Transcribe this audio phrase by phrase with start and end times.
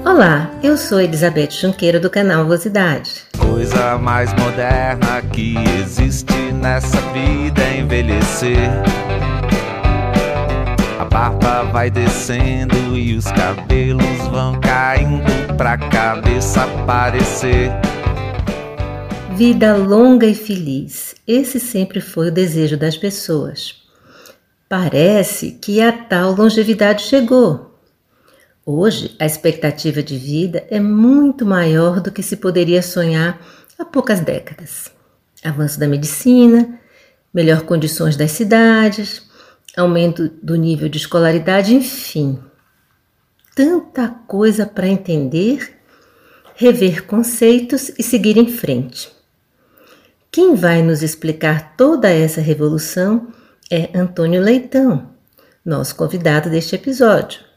[0.05, 3.32] Olá, eu sou Elizabeth Junqueira do canal Vosidade.
[3.53, 8.71] Coisa mais moderna que existe nessa vida é envelhecer.
[10.99, 17.71] A barba vai descendo e os cabelos vão caindo pra cabeça aparecer.
[19.37, 21.15] Vida longa e feliz.
[21.29, 23.75] Esse sempre foi o desejo das pessoas.
[24.67, 27.72] Parece que a tal longevidade chegou,
[28.65, 33.41] Hoje, a expectativa de vida é muito maior do que se poderia sonhar
[33.77, 34.89] há poucas décadas.
[35.43, 36.79] Avanço da medicina,
[37.35, 39.29] melhor condições das cidades,
[39.77, 42.39] aumento do nível de escolaridade, enfim.
[43.57, 45.77] Tanta coisa para entender,
[46.55, 49.11] rever conceitos e seguir em frente.
[50.31, 53.27] Quem vai nos explicar toda essa revolução
[53.69, 55.11] é Antônio Leitão,
[55.65, 57.52] nosso convidado deste episódio.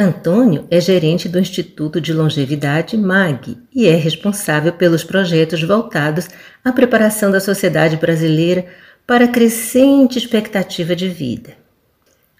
[0.00, 6.28] Antônio é gerente do Instituto de Longevidade MAG e é responsável pelos projetos voltados
[6.64, 8.64] à preparação da sociedade brasileira
[9.04, 11.54] para a crescente expectativa de vida.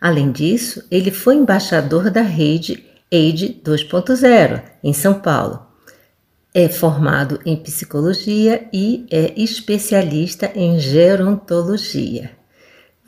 [0.01, 5.67] Além disso, ele foi embaixador da rede AID 2.0 em São Paulo.
[6.55, 12.31] É formado em psicologia e é especialista em gerontologia.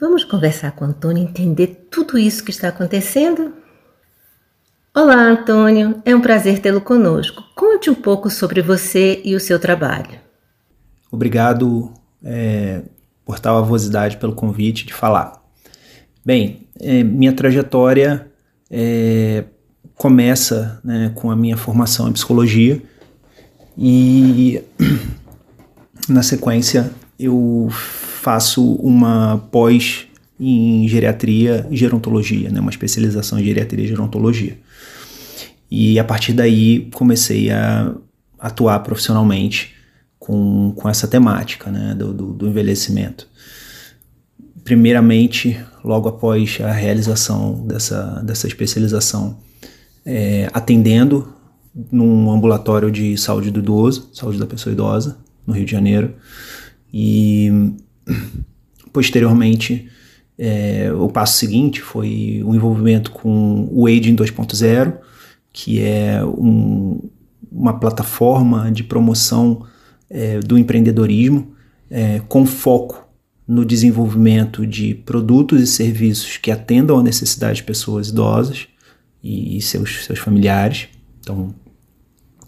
[0.00, 3.59] Vamos conversar com Antônio e entender tudo isso que está acontecendo?
[4.92, 6.02] Olá, Antônio.
[6.04, 7.44] É um prazer tê-lo conosco.
[7.54, 10.18] Conte um pouco sobre você e o seu trabalho.
[11.12, 11.92] Obrigado,
[12.24, 12.82] é,
[13.24, 15.40] Portal Avosidade, pelo convite de falar.
[16.26, 18.32] Bem, é, minha trajetória
[18.68, 19.44] é,
[19.94, 22.82] começa né, com a minha formação em psicologia
[23.78, 24.60] e,
[26.08, 30.09] na sequência, eu faço uma pós
[30.40, 34.56] em geriatria e gerontologia, né, uma especialização em geriatria e gerontologia.
[35.70, 37.94] E a partir daí comecei a
[38.38, 39.74] atuar profissionalmente
[40.18, 43.28] com, com essa temática né, do, do, do envelhecimento.
[44.64, 49.38] Primeiramente, logo após a realização dessa, dessa especialização,
[50.04, 51.32] é, atendendo
[51.92, 56.14] num ambulatório de saúde do idoso, saúde da pessoa idosa, no Rio de Janeiro,
[56.92, 57.72] e
[58.92, 59.88] posteriormente
[60.42, 64.96] é, o passo seguinte foi o envolvimento com o Aging 2.0,
[65.52, 67.10] que é um,
[67.52, 69.66] uma plataforma de promoção
[70.08, 71.52] é, do empreendedorismo
[71.90, 73.06] é, com foco
[73.46, 78.66] no desenvolvimento de produtos e serviços que atendam à necessidade de pessoas idosas
[79.22, 80.88] e seus, seus familiares.
[81.20, 81.54] Então,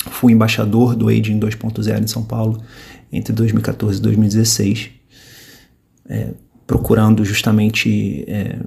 [0.08, 2.58] fui embaixador do Aging 2.0 em São Paulo
[3.12, 4.91] entre 2014 e 2016,
[6.08, 6.31] é,
[6.67, 8.59] procurando justamente é,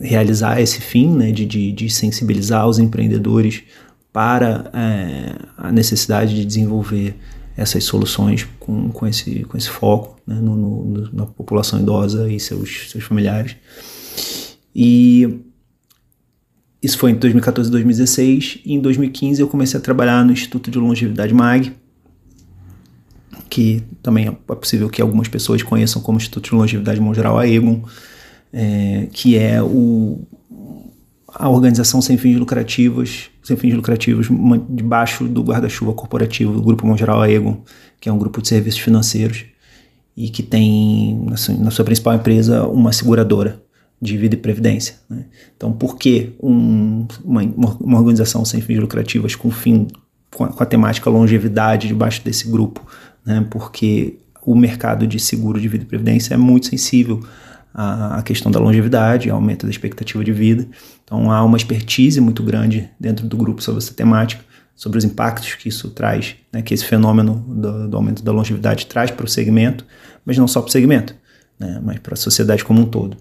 [0.00, 3.62] realizar esse fim né, de, de, de sensibilizar os empreendedores
[4.12, 7.16] para é, a necessidade de desenvolver
[7.56, 12.40] essas soluções com, com, esse, com esse foco né, no, no, na população idosa e
[12.40, 13.56] seus, seus familiares.
[14.74, 15.40] E
[16.82, 18.60] isso foi em 2014 e 2016.
[18.64, 21.72] E em 2015 eu comecei a trabalhar no Instituto de Longevidade MAG,
[23.50, 27.82] que também é possível que algumas pessoas conheçam como Instituto de Longevidade Mundial Aegon
[28.52, 30.20] é, que é o,
[31.28, 34.28] a organização sem fins lucrativos, sem fins lucrativos,
[34.68, 37.62] debaixo do guarda-chuva corporativo do Grupo Mongeral Aegon,
[38.00, 39.44] que é um grupo de serviços financeiros
[40.16, 43.62] e que tem assim, na sua principal empresa uma seguradora
[44.02, 44.96] de vida e previdência.
[45.08, 45.26] Né?
[45.56, 49.86] Então, por que um, uma, uma, organização sem fins lucrativos com fim
[50.34, 52.84] com a, com a, temática longevidade debaixo desse grupo?
[53.24, 53.46] Né?
[53.50, 57.22] Porque o mercado de seguro de vida e previdência é muito sensível
[57.72, 60.66] a questão da longevidade, aumento da expectativa de vida.
[61.04, 64.44] Então há uma expertise muito grande dentro do grupo sobre essa temática,
[64.74, 68.86] sobre os impactos que isso traz, né, que esse fenômeno do, do aumento da longevidade
[68.86, 69.84] traz para o segmento,
[70.24, 71.14] mas não só para o segmento,
[71.58, 73.16] né, mas para a sociedade como um todo.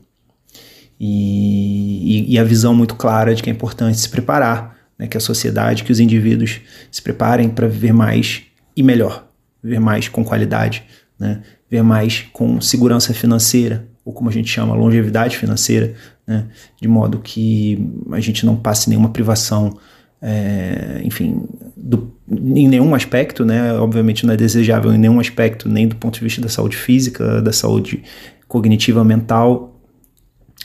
[1.00, 5.16] E, e, e, a visão muito clara de que é importante se preparar, né, que
[5.16, 6.60] a sociedade, que os indivíduos
[6.92, 8.42] se preparem para viver mais
[8.76, 9.29] e melhor,
[9.64, 10.84] viver mais com qualidade,
[11.20, 15.94] né, viver mais com segurança financeira, ou como a gente chama, longevidade financeira,
[16.26, 16.48] né?
[16.82, 19.78] de modo que a gente não passe nenhuma privação,
[20.22, 21.44] é, enfim,
[21.78, 23.74] do, em nenhum aspecto, né?
[23.74, 27.40] obviamente não é desejável em nenhum aspecto, nem do ponto de vista da saúde física,
[27.42, 28.04] da saúde
[28.48, 29.80] cognitiva, mental,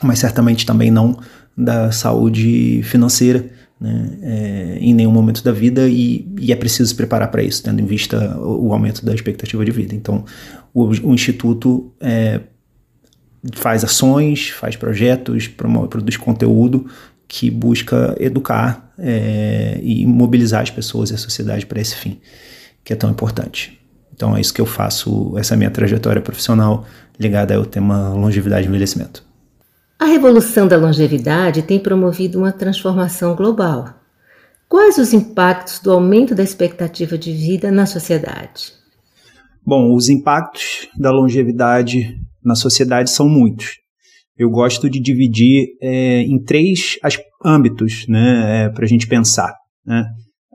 [0.02, 1.18] mas certamente também não
[1.56, 3.44] da saúde financeira
[3.84, 7.62] né, é, em nenhum momento da vida e, e é preciso se preparar para isso,
[7.62, 9.94] tendo em vista o, o, aumento da expectativa de vida.
[9.94, 10.24] Então,
[10.72, 12.40] o, o Instituto é,
[13.52, 16.86] faz ações, faz projetos, promove, produz conteúdo
[17.28, 22.18] que busca educar é, e mobilizar as pessoas e a sociedade para esse fim,
[22.82, 23.78] que é tão importante.
[24.14, 26.86] Então é isso que eu faço, essa é a minha trajetória profissional
[27.18, 29.22] ligada ao tema longevidade e envelhecimento.
[29.98, 33.94] A revolução da longevidade tem promovido uma transformação global.
[34.68, 38.72] Quais os impactos do aumento da expectativa de vida na sociedade?
[39.64, 43.78] Bom, os impactos da longevidade na sociedade são muitos.
[44.36, 46.98] Eu gosto de dividir é, em três
[47.44, 49.54] âmbitos né, é, para a gente pensar.
[49.86, 50.04] Né?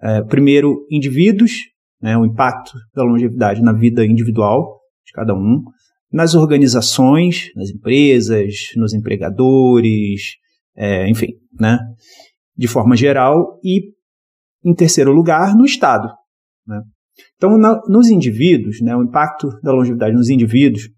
[0.03, 1.53] É, primeiro, indivíduos,
[2.01, 5.63] né, o impacto da longevidade na vida individual de cada um
[6.11, 10.21] nas organizações, nas empresas, nos empregadores,
[10.75, 11.77] é, enfim, né?
[12.57, 13.91] De forma geral e,
[14.63, 16.09] em terceiro lugar, no Estado.
[16.67, 16.81] Né?
[17.35, 20.89] Então, na, nos indivíduos, né, o impacto da longevidade nos indivíduos,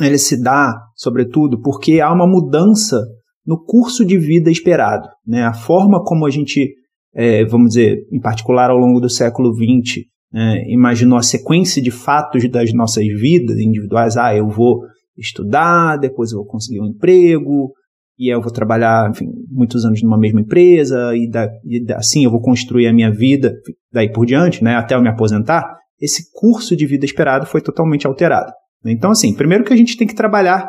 [0.00, 3.00] ele se dá, sobretudo, porque há uma mudança
[3.46, 5.08] no curso de vida esperado.
[5.24, 5.42] Né?
[5.44, 6.74] A forma como a gente,
[7.14, 10.04] é, vamos dizer, em particular ao longo do século XX,
[10.34, 14.16] é, imaginou a sequência de fatos das nossas vidas individuais.
[14.16, 14.82] Ah, eu vou
[15.16, 17.72] estudar, depois eu vou conseguir um emprego,
[18.18, 22.30] e eu vou trabalhar, enfim, muitos anos numa mesma empresa, e, da, e assim eu
[22.30, 23.54] vou construir a minha vida,
[23.92, 25.64] daí por diante, né, até eu me aposentar.
[26.00, 28.52] Esse curso de vida esperado foi totalmente alterado.
[28.84, 30.68] Então, assim, primeiro que a gente tem que trabalhar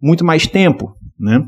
[0.00, 1.44] muito mais tempo, né?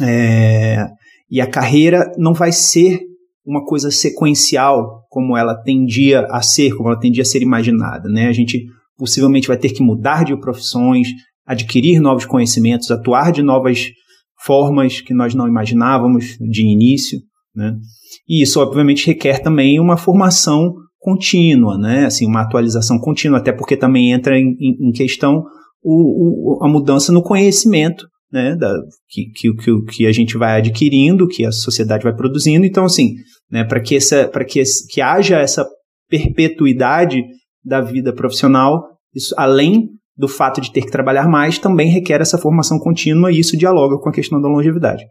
[0.00, 0.86] É,
[1.30, 3.00] e a carreira não vai ser
[3.46, 8.08] uma coisa sequencial como ela tendia a ser, como ela tendia a ser imaginada.
[8.08, 8.26] Né?
[8.26, 8.66] A gente
[8.98, 11.08] possivelmente vai ter que mudar de profissões,
[11.46, 13.90] adquirir novos conhecimentos, atuar de novas
[14.44, 17.20] formas que nós não imaginávamos de início.
[17.54, 17.76] Né?
[18.28, 22.06] E isso, obviamente, requer também uma formação contínua, né?
[22.06, 25.44] assim, uma atualização contínua, até porque também entra em, em questão
[25.82, 28.72] o, o, a mudança no conhecimento né, da,
[29.08, 32.66] que, que, que, a gente vai adquirindo, que a sociedade vai produzindo.
[32.66, 33.14] Então, assim,
[33.50, 33.98] né, para que,
[34.48, 35.66] que, que haja essa
[36.08, 37.22] perpetuidade
[37.64, 38.82] da vida profissional,
[39.14, 43.38] isso, além do fato de ter que trabalhar mais, também requer essa formação contínua e
[43.38, 45.04] isso dialoga com a questão da longevidade.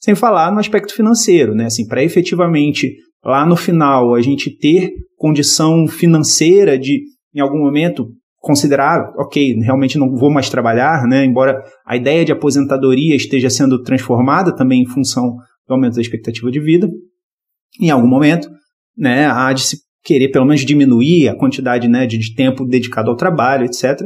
[0.00, 2.94] Sem falar no aspecto financeiro, né, assim, para efetivamente
[3.24, 7.02] lá no final a gente ter condição financeira de
[7.34, 8.08] em algum momento
[8.40, 11.24] considerar, ok, realmente não vou mais trabalhar, né?
[11.24, 15.34] Embora a ideia de aposentadoria esteja sendo transformada também em função
[15.66, 16.88] do aumento da expectativa de vida,
[17.80, 18.48] em algum momento,
[18.96, 23.10] né, há de se querer pelo menos diminuir a quantidade né, de, de tempo dedicado
[23.10, 24.00] ao trabalho, etc.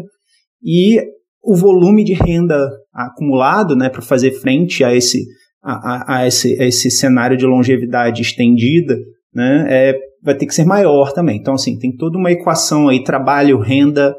[0.63, 1.01] E
[1.43, 5.25] o volume de renda acumulado né, para fazer frente a esse,
[5.63, 8.97] a, a, a, esse, a esse cenário de longevidade estendida
[9.35, 11.37] né, é, vai ter que ser maior também.
[11.37, 14.15] Então, assim, tem toda uma equação aí, trabalho, renda,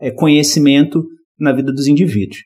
[0.00, 1.04] é, conhecimento
[1.38, 2.38] na vida dos indivíduos.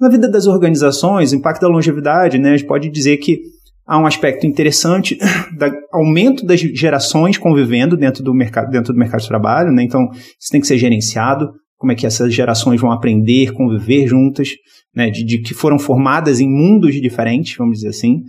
[0.00, 3.40] Na vida das organizações, o impacto da longevidade, né, a gente pode dizer que
[3.86, 5.16] há um aspecto interessante
[5.56, 9.82] do aumento das gerações convivendo dentro do mercado, dentro do mercado de trabalho, né?
[9.82, 14.50] então isso tem que ser gerenciado, como é que essas gerações vão aprender, conviver juntas,
[14.94, 18.22] né, de, de, que foram formadas em mundos diferentes, vamos dizer assim.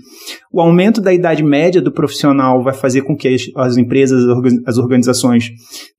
[0.51, 4.21] O aumento da idade média do profissional vai fazer com que as, as empresas,
[4.65, 5.49] as organizações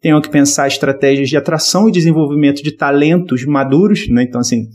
[0.00, 4.24] tenham que pensar estratégias de atração e desenvolvimento de talentos maduros, né?
[4.24, 4.66] Então, assim,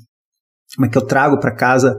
[0.75, 1.95] como é que eu trago para casa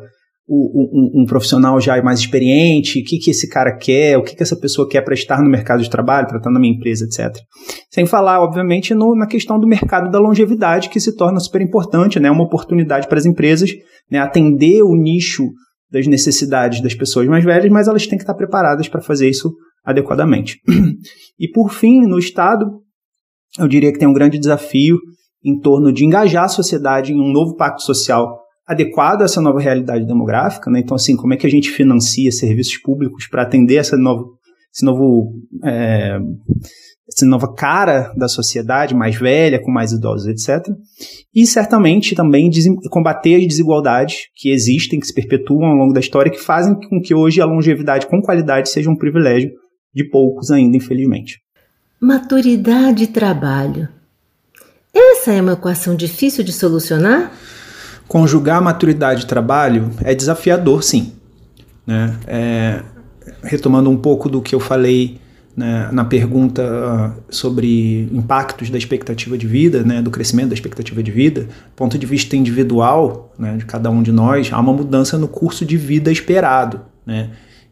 [0.49, 4.43] um, um, profissional já mais experiente, o que, que esse cara quer, o que, que
[4.43, 7.35] essa pessoa quer para estar no mercado de trabalho, para estar na minha empresa, etc.
[7.91, 12.21] Sem falar, obviamente, no, na questão do mercado da longevidade, que se torna super importante,
[12.21, 12.31] né?
[12.31, 13.71] uma oportunidade para as empresas
[14.11, 14.19] né?
[14.19, 15.45] atender o nicho
[15.91, 19.53] das necessidades das pessoas mais velhas, mas elas têm que estar preparadas para fazer isso
[19.85, 20.61] adequadamente.
[21.37, 22.65] E por fim, no Estado,
[23.59, 24.99] eu diria que tem um grande desafio
[25.45, 29.61] em torno de engajar a sociedade em um novo pacto social adequado a essa nova
[29.61, 30.81] realidade demográfica, né?
[30.81, 34.25] Então, assim, como é que a gente financia serviços públicos para atender essa nova,
[34.75, 35.33] esse novo,
[35.65, 36.19] é,
[37.07, 40.67] essa nova cara da sociedade mais velha, com mais idosos, etc.
[41.35, 42.51] E certamente também
[42.91, 47.01] combater as desigualdades que existem, que se perpetuam ao longo da história, que fazem com
[47.01, 49.51] que hoje a longevidade com qualidade seja um privilégio
[49.95, 51.41] de poucos ainda, infelizmente.
[52.01, 53.89] Maturidade e trabalho.
[54.93, 57.33] Essa é uma equação difícil de solucionar?
[58.09, 61.13] Conjugar maturidade e trabalho é desafiador, sim.
[61.87, 62.17] Né?
[62.27, 62.83] É,
[63.43, 65.21] retomando um pouco do que eu falei
[65.57, 71.03] né, na pergunta ah, sobre impactos da expectativa de vida, né, do crescimento da expectativa
[71.03, 75.17] de vida, ponto de vista individual né, de cada um de nós, há uma mudança
[75.17, 77.31] no curso de vida esperado, né,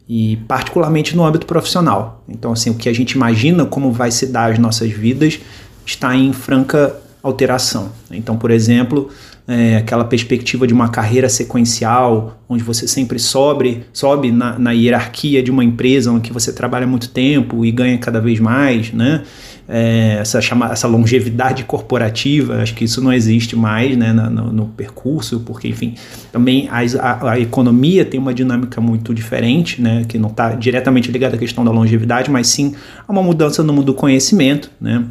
[0.08, 2.24] e particularmente no âmbito profissional.
[2.28, 5.40] Então, assim, o que a gente imagina como vai se dar as nossas vidas
[5.84, 7.90] está em franca alteração.
[8.10, 9.08] Então, por exemplo,
[9.46, 15.42] é, aquela perspectiva de uma carreira sequencial, onde você sempre sobe, sobe na, na, hierarquia
[15.42, 19.22] de uma empresa onde você trabalha muito tempo e ganha cada vez mais, né?
[19.68, 24.66] É, essa, chama, essa longevidade corporativa, acho que isso não existe mais né, no, no
[24.66, 25.94] percurso, porque, enfim,
[26.32, 31.10] também a, a, a, economia tem uma dinâmica muito diferente, né, que não está diretamente
[31.10, 32.74] ligada à questão da longevidade, mas sim
[33.06, 35.04] a uma mudança no mundo do conhecimento, né,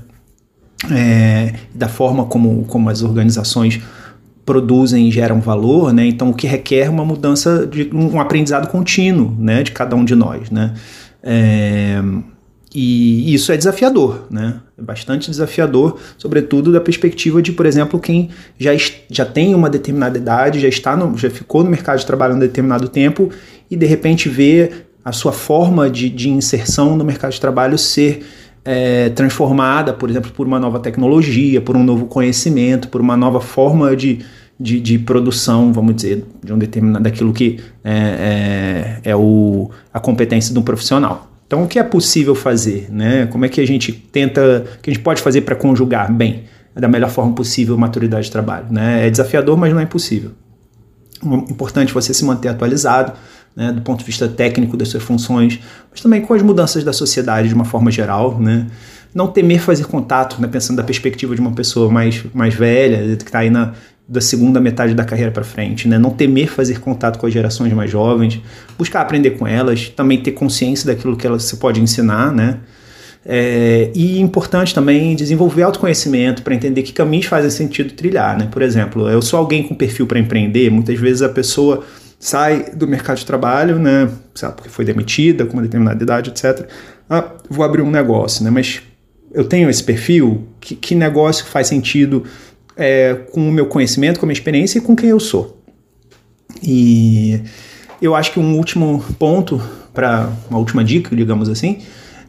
[0.91, 3.79] é, da forma como, como as organizações
[4.45, 6.05] produzem e geram valor, né?
[6.05, 10.15] Então o que requer uma mudança de um aprendizado contínuo, né, de cada um de
[10.15, 10.73] nós, né?
[11.23, 12.01] É,
[12.73, 14.61] e isso é desafiador, né?
[14.77, 18.71] É bastante desafiador, sobretudo da perspectiva de, por exemplo, quem já,
[19.09, 22.39] já tem uma determinada idade, já está no, já ficou no mercado de trabalho um
[22.39, 23.29] determinado tempo
[23.69, 24.71] e de repente vê
[25.03, 28.25] a sua forma de, de inserção no mercado de trabalho ser
[28.63, 33.41] é, transformada, por exemplo, por uma nova tecnologia, por um novo conhecimento, por uma nova
[33.41, 34.19] forma de,
[34.59, 39.99] de, de produção, vamos dizer, de um determinado daquilo que é, é, é o, a
[39.99, 41.31] competência de um profissional.
[41.47, 42.87] Então, o que é possível fazer?
[42.89, 43.25] Né?
[43.25, 46.43] Como é que a gente tenta, o que a gente pode fazer para conjugar bem,
[46.73, 48.67] da melhor forma possível, maturidade de trabalho?
[48.69, 49.07] Né?
[49.07, 50.31] É desafiador, mas não é impossível.
[51.49, 53.13] Importante você se manter atualizado,
[53.55, 56.93] né, do ponto de vista técnico das suas funções, mas também com as mudanças da
[56.93, 58.67] sociedade de uma forma geral, né?
[59.13, 63.23] Não temer fazer contato, né, pensando da perspectiva de uma pessoa mais, mais velha, que
[63.23, 63.73] está aí na
[64.11, 65.97] da segunda metade da carreira para frente, né?
[65.97, 68.41] Não temer fazer contato com as gerações mais jovens,
[68.77, 72.57] buscar aprender com elas, também ter consciência daquilo que elas se pode ensinar, né?
[73.25, 78.49] É, e importante também desenvolver autoconhecimento para entender que caminhos fazem sentido trilhar, né?
[78.51, 81.85] Por exemplo, eu sou alguém com perfil para empreender, muitas vezes a pessoa
[82.21, 86.69] sai do mercado de trabalho, né, sabe, porque foi demitida com uma determinada idade, etc.
[87.09, 88.83] Ah, vou abrir um negócio, né, mas
[89.33, 92.23] eu tenho esse perfil, que, que negócio faz sentido
[92.77, 95.63] é, com o meu conhecimento, com a minha experiência e com quem eu sou.
[96.61, 97.41] E
[97.99, 99.59] eu acho que um último ponto,
[99.91, 101.79] para uma última dica, digamos assim,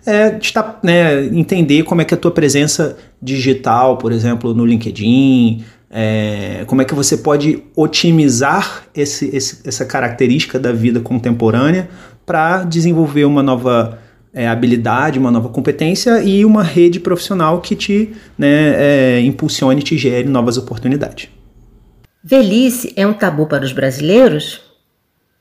[0.06, 5.62] é estar, né, entender como é que a tua presença digital, por exemplo, no LinkedIn,
[5.92, 11.90] é, como é que você pode otimizar esse, esse, essa característica da vida contemporânea
[12.24, 13.98] para desenvolver uma nova
[14.32, 19.98] é, habilidade, uma nova competência e uma rede profissional que te né, é, impulsione, te
[19.98, 21.28] gere novas oportunidades.
[22.24, 24.62] Velhice é um tabu para os brasileiros?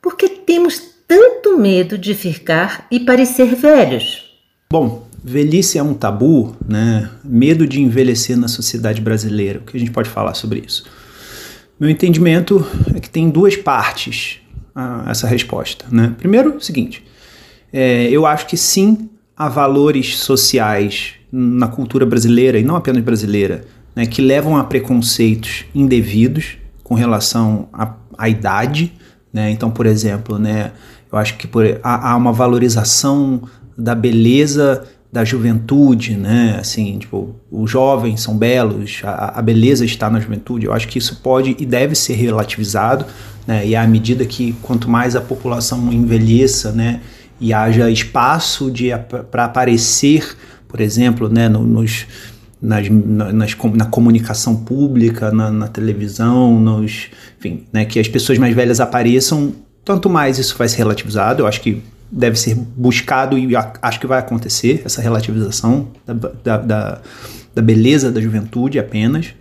[0.01, 4.31] Porque temos tanto medo de ficar e parecer velhos?
[4.69, 7.09] Bom, Velhice é um tabu, né?
[7.23, 9.59] Medo de envelhecer na sociedade brasileira.
[9.59, 10.83] O que a gente pode falar sobre isso?
[11.79, 14.39] Meu entendimento é que tem duas partes
[14.73, 16.15] a essa resposta, né?
[16.17, 17.03] Primeiro, o seguinte:
[17.71, 23.63] é, eu acho que sim há valores sociais na cultura brasileira e não apenas brasileira,
[23.95, 28.93] né, que levam a preconceitos indevidos com relação à, idade,
[29.31, 29.49] né?
[29.49, 30.71] Então, por exemplo, né,
[31.11, 33.41] eu acho que por, há, há uma valorização
[33.77, 36.57] da beleza da juventude, né?
[36.59, 40.65] Assim, tipo, os jovens são belos, a, a, beleza está na juventude.
[40.65, 43.05] Eu acho que isso pode e deve ser relativizado,
[43.45, 43.67] né?
[43.67, 47.01] E à medida que quanto mais a população envelheça, né?
[47.39, 48.89] E haja espaço de
[49.29, 50.37] para aparecer,
[50.67, 51.49] por exemplo, né?
[51.49, 52.05] No, nos
[52.61, 57.83] nas, nas, na comunicação pública, na, na televisão, nos, enfim, né?
[57.83, 59.53] Que as pessoas mais velhas apareçam,
[59.83, 61.41] tanto mais isso vai ser relativizado.
[61.41, 66.57] Eu acho que deve ser buscado e acho que vai acontecer essa relativização da, da,
[66.57, 67.01] da,
[67.55, 69.33] da beleza da juventude apenas.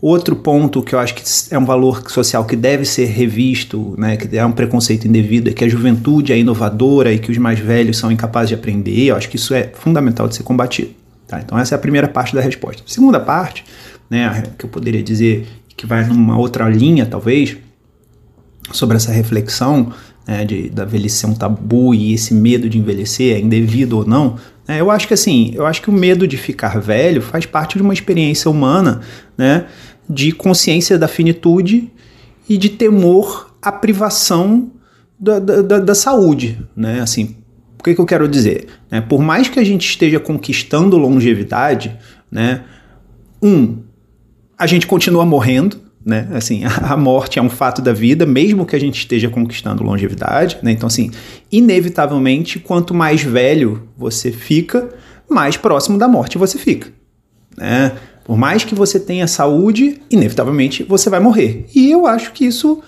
[0.00, 4.16] Outro ponto que eu acho que é um valor social que deve ser revisto, né,
[4.16, 7.58] que é um preconceito indevido, é que a juventude é inovadora e que os mais
[7.58, 9.06] velhos são incapazes de aprender.
[9.06, 10.90] Eu acho que isso é fundamental de ser combatido.
[11.26, 11.40] Tá?
[11.40, 12.82] Então, essa é a primeira parte da resposta.
[12.86, 13.64] A segunda parte,
[14.08, 15.46] né, que eu poderia dizer
[15.76, 17.56] que vai numa outra linha, talvez,
[18.72, 19.92] sobre essa reflexão,
[20.26, 24.06] né, de, da velhice ser um tabu e esse medo de envelhecer é indevido ou
[24.06, 27.46] não, né, eu acho que assim, eu acho que o medo de ficar velho faz
[27.46, 29.00] parte de uma experiência humana,
[29.38, 29.66] né,
[30.08, 31.90] de consciência da finitude
[32.48, 34.70] e de temor à privação
[35.18, 37.36] da, da, da saúde, né, assim,
[37.78, 38.66] o que, que eu quero dizer?
[38.90, 41.96] Né, por mais que a gente esteja conquistando longevidade,
[42.30, 42.64] né,
[43.40, 43.78] um,
[44.58, 46.28] a gente continua morrendo, né?
[46.32, 50.56] Assim, a morte é um fato da vida, mesmo que a gente esteja conquistando longevidade,
[50.62, 50.70] né?
[50.70, 51.10] Então, assim,
[51.50, 54.88] inevitavelmente, quanto mais velho você fica,
[55.28, 56.88] mais próximo da morte você fica,
[57.58, 57.92] né?
[58.24, 61.66] Por mais que você tenha saúde, inevitavelmente você vai morrer.
[61.74, 62.82] E eu acho que isso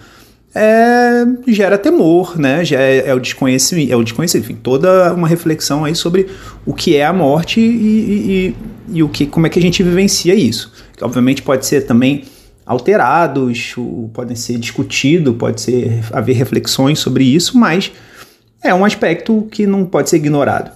[0.54, 2.64] é, gera temor, né?
[2.64, 6.28] Já é, é, o desconhecimento, é o desconhecido, enfim, toda uma reflexão aí sobre
[6.64, 8.54] o que é a morte e, e,
[8.92, 10.72] e, e o que, como é que a gente vivencia isso.
[10.96, 12.25] Que obviamente pode ser também
[12.68, 13.75] alterados,
[14.12, 17.90] podem ser discutidos, pode ser haver reflexões sobre isso, mas
[18.62, 20.70] é um aspecto que não pode ser ignorado.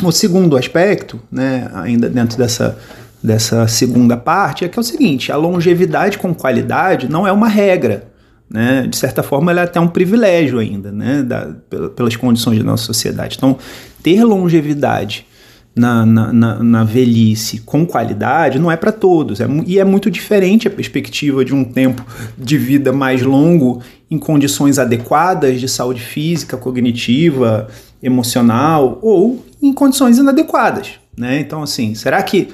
[0.00, 2.78] O segundo aspecto, né, ainda dentro dessa,
[3.20, 7.48] dessa segunda parte, é que é o seguinte: a longevidade com qualidade não é uma
[7.48, 8.08] regra.
[8.48, 8.86] Né?
[8.86, 11.22] De certa forma, ela é até um privilégio ainda, né?
[11.22, 11.52] Da,
[11.96, 13.36] pelas condições da nossa sociedade.
[13.38, 13.56] Então,
[14.02, 15.26] ter longevidade
[15.74, 19.40] na, na, na, na velhice com qualidade não é para todos.
[19.40, 22.04] É, e é muito diferente a perspectiva de um tempo
[22.36, 27.68] de vida mais longo em condições adequadas de saúde física, cognitiva,
[28.02, 30.92] emocional ou em condições inadequadas.
[31.16, 31.40] Né?
[31.40, 32.48] Então, assim, será que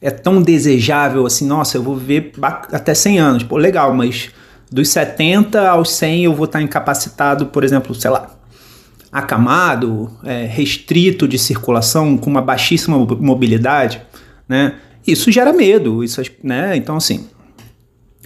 [0.00, 2.32] é tão desejável assim, nossa, eu vou viver
[2.72, 3.42] até 100 anos?
[3.42, 4.30] Pô, legal, mas
[4.70, 8.28] dos 70 aos 100 eu vou estar incapacitado, por exemplo, sei lá,
[9.14, 14.02] acamado, é, restrito de circulação, com uma baixíssima mobilidade,
[14.48, 14.74] né?
[15.06, 16.76] Isso gera medo, isso, né?
[16.76, 17.28] Então, assim,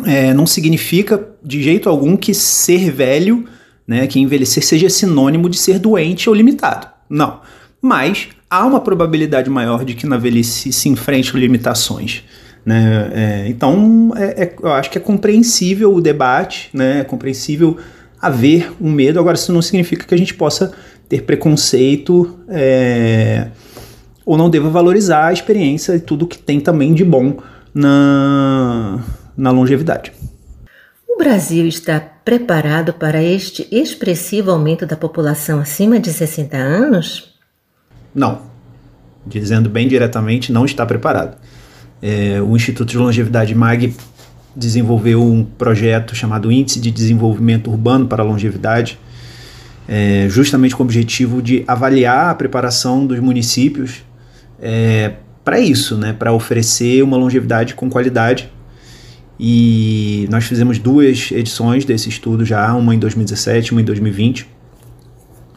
[0.07, 3.45] é, não significa de jeito algum que ser velho,
[3.87, 6.87] né, que envelhecer seja sinônimo de ser doente ou limitado.
[7.09, 7.40] Não.
[7.83, 12.23] Mas há uma probabilidade maior de que na velhice se enfrente limitações.
[12.64, 13.11] Né?
[13.12, 17.00] É, então, é, é, eu acho que é compreensível o debate, né?
[17.00, 17.76] é compreensível
[18.21, 19.19] haver um medo.
[19.19, 20.73] Agora, isso não significa que a gente possa
[21.09, 23.49] ter preconceito é,
[24.25, 27.39] ou não deva valorizar a experiência e tudo que tem também de bom
[27.73, 29.03] na,
[29.37, 30.13] na longevidade.
[31.09, 37.35] O Brasil está preparado para este expressivo aumento da população acima de 60 anos?
[38.15, 38.43] Não.
[39.27, 41.37] Dizendo bem diretamente, não está preparado.
[42.01, 43.95] É, o Instituto de Longevidade MAG
[44.59, 48.99] desenvolveu um projeto chamado Índice de Desenvolvimento Urbano para a Longevidade,
[49.87, 54.03] é, justamente com o objetivo de avaliar a preparação dos municípios
[54.61, 55.12] é,
[55.44, 58.51] para isso, né, para oferecer uma longevidade com qualidade.
[59.40, 64.47] E nós fizemos duas edições desse estudo já, uma em 2017 uma em 2020.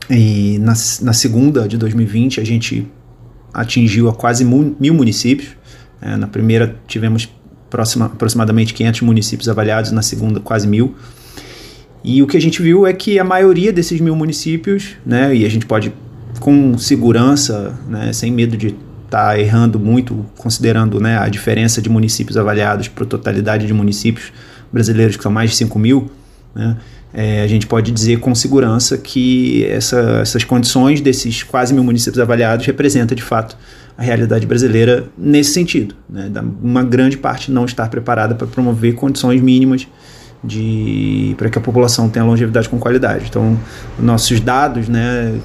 [0.09, 2.87] E na, na segunda, de 2020, a gente
[3.53, 5.49] atingiu a quase mil municípios.
[6.01, 7.27] É, na primeira tivemos
[7.71, 10.93] próxima, aproximadamente 500 municípios avaliados, na segunda quase mil.
[12.03, 15.45] E o que a gente viu é que a maioria desses mil municípios, né, e
[15.45, 15.91] a gente pode
[16.39, 21.89] com segurança, né, sem medo de estar tá errando muito, considerando né, a diferença de
[21.89, 24.31] municípios avaliados para a totalidade de municípios
[24.71, 26.11] brasileiros, que são mais de 5 mil,
[26.53, 26.77] né,
[27.13, 32.19] é, a gente pode dizer com segurança que essa, essas condições desses quase mil municípios
[32.19, 33.57] avaliados representam de fato
[34.01, 35.93] a realidade brasileira nesse sentido.
[36.09, 36.29] Né?
[36.61, 39.87] Uma grande parte não estar preparada para promover condições mínimas
[40.43, 43.25] de para que a população tenha longevidade com qualidade.
[43.29, 43.57] Então,
[43.99, 45.35] nossos dados né,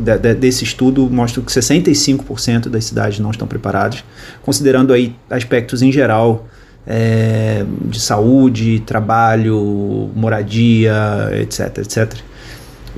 [0.00, 4.02] de, de, desse estudo mostram que 65% das cidades não estão preparadas,
[4.42, 6.48] considerando aí aspectos em geral
[6.86, 12.14] é, de saúde, trabalho, moradia, etc, etc.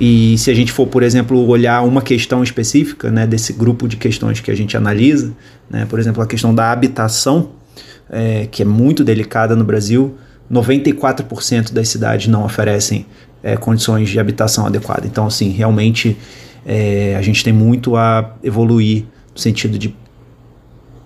[0.00, 3.96] E se a gente for, por exemplo, olhar uma questão específica né, desse grupo de
[3.96, 5.32] questões que a gente analisa,
[5.68, 7.50] né, por exemplo, a questão da habitação,
[8.08, 10.16] é, que é muito delicada no Brasil,
[10.50, 13.06] 94% das cidades não oferecem
[13.42, 15.06] é, condições de habitação adequada.
[15.06, 16.16] Então, assim, realmente
[16.64, 19.94] é, a gente tem muito a evoluir no sentido de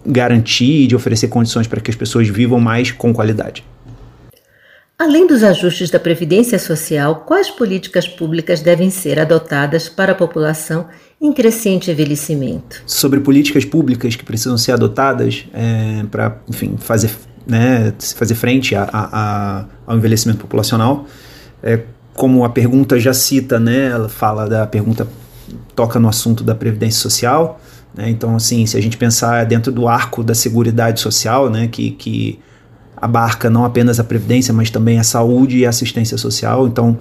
[0.05, 3.65] garantir e de oferecer condições para que as pessoas vivam mais com qualidade.
[4.99, 10.87] Além dos ajustes da Previdência Social, quais políticas públicas devem ser adotadas para a população
[11.21, 12.83] em crescente envelhecimento?
[12.87, 17.11] Sobre políticas públicas que precisam ser adotadas é, para, enfim, fazer,
[17.47, 21.07] né, fazer frente a, a, a, ao envelhecimento populacional,
[21.63, 21.81] é,
[22.15, 25.09] como a pergunta já cita, né, ela fala da pergunta
[25.75, 27.61] toca no assunto da previdência social,
[27.95, 31.91] né, então assim, se a gente pensar dentro do arco da seguridade social, né, que,
[31.93, 32.39] que
[33.03, 36.69] abarca não apenas a previdência, mas também a saúde e a assistência social.
[36.69, 36.97] Então,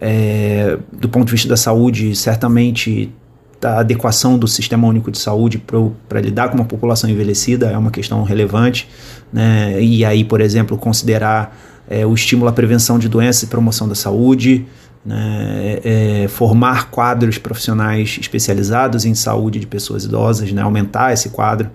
[0.00, 3.12] é, do ponto de vista da saúde, certamente
[3.60, 5.62] a adequação do Sistema Único de Saúde
[6.08, 8.88] para lidar com uma população envelhecida é uma questão relevante.
[9.32, 9.82] Né?
[9.82, 11.56] E aí, por exemplo, considerar
[11.90, 14.64] é, o estímulo à prevenção de doenças e promoção da saúde,
[15.04, 15.80] né?
[15.84, 20.62] é, formar quadros profissionais especializados em saúde de pessoas idosas, né?
[20.62, 21.68] aumentar esse quadro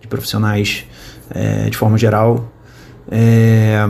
[0.00, 0.84] de profissionais
[1.30, 2.50] é, de forma geral.
[3.10, 3.84] É,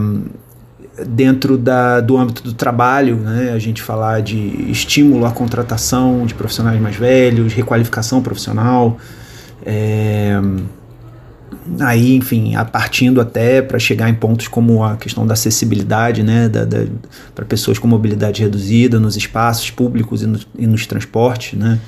[1.06, 4.37] dentro da, do âmbito do trabalho, né, a gente falar de
[4.70, 8.98] estímulo à contratação de profissionais mais velhos, requalificação profissional,
[9.64, 10.40] é,
[11.80, 16.48] aí, enfim, a partindo até para chegar em pontos como a questão da acessibilidade, né,
[16.48, 16.87] da, da
[17.35, 21.78] para pessoas com mobilidade reduzida nos espaços públicos e, no, e nos transportes, né,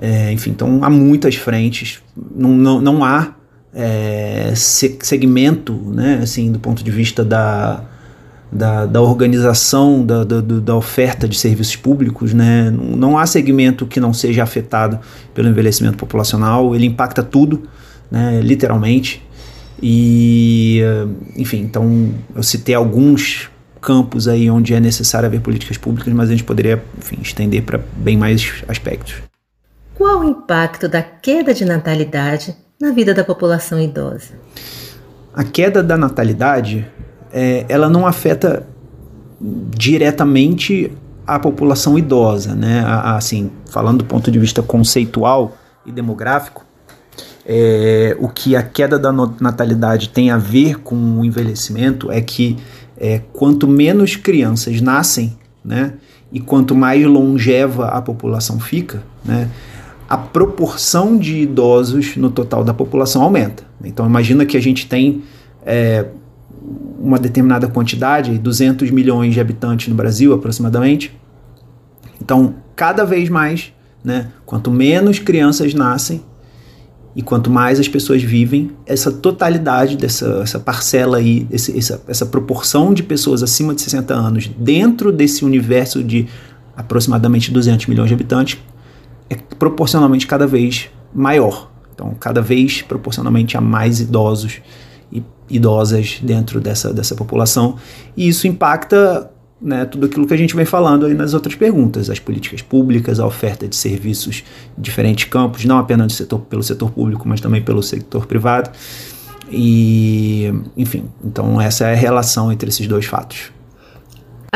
[0.00, 2.00] é, enfim, então há muitas frentes,
[2.34, 3.35] não, não, não há
[3.78, 7.82] é, segmento, né, assim, do ponto de vista da,
[8.50, 14.00] da, da organização da, da, da, oferta de serviços públicos, né, não, há segmento que
[14.00, 14.98] não seja afetado
[15.34, 17.68] pelo envelhecimento populacional, ele impacta tudo,
[18.10, 19.22] né, literalmente,
[19.82, 20.80] e,
[21.36, 23.50] enfim, então eu citei alguns
[23.82, 27.78] campos aí onde é necessário haver políticas públicas, mas a gente poderia, enfim, estender para
[27.94, 29.16] bem mais aspectos.
[29.94, 34.34] Qual o impacto da queda de natalidade na vida da população idosa?
[35.34, 36.86] A queda da natalidade,
[37.32, 38.66] é, ela não afeta
[39.40, 40.92] diretamente
[41.26, 42.84] a população idosa, né?
[42.86, 46.64] Assim, falando do ponto de vista conceitual e demográfico,
[47.44, 52.56] é, o que a queda da natalidade tem a ver com o envelhecimento é que
[52.98, 55.94] é, quanto menos crianças nascem, né?
[56.32, 59.48] E quanto mais longeva a população fica, né?
[60.08, 63.64] A proporção de idosos no total da população aumenta.
[63.84, 65.22] Então imagina que a gente tem
[65.64, 66.06] é,
[66.98, 71.12] uma determinada quantidade, 200 milhões de habitantes no Brasil aproximadamente.
[72.20, 73.72] Então cada vez mais,
[74.04, 76.22] né, quanto menos crianças nascem
[77.16, 82.26] e quanto mais as pessoas vivem, essa totalidade dessa essa parcela aí, esse, essa, essa
[82.26, 86.28] proporção de pessoas acima de 60 anos dentro desse universo de
[86.76, 88.58] aproximadamente 200 milhões de habitantes
[89.58, 91.70] proporcionalmente cada vez maior.
[91.94, 94.60] Então, cada vez proporcionalmente há mais idosos
[95.10, 97.76] e idosas dentro dessa, dessa população.
[98.16, 102.10] E isso impacta né, tudo aquilo que a gente vem falando aí nas outras perguntas,
[102.10, 104.44] as políticas públicas, a oferta de serviços
[104.76, 108.70] em diferentes campos, não apenas setor, pelo setor público, mas também pelo setor privado.
[109.50, 113.55] E, enfim, então essa é a relação entre esses dois fatos.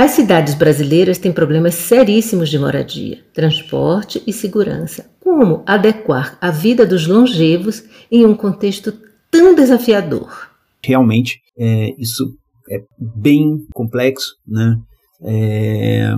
[0.01, 5.11] As cidades brasileiras têm problemas seríssimos de moradia, transporte e segurança.
[5.23, 8.95] Como adequar a vida dos longevos em um contexto
[9.31, 10.49] tão desafiador?
[10.83, 12.35] Realmente, é, isso
[12.71, 14.79] é bem complexo, né?
[15.23, 16.15] É,